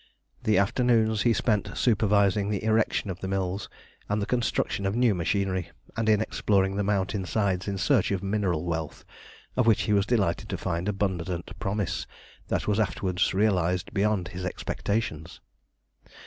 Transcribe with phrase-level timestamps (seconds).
[0.41, 3.69] The afternoons he spent supervising the erection of the mills,
[4.09, 8.23] and the construction of new machinery, and in exploring the mountain sides in search of
[8.23, 9.05] mineral wealth,
[9.55, 12.07] of which he was delighted to find abundant promise
[12.47, 15.39] that was afterwards realised beyond his expectations.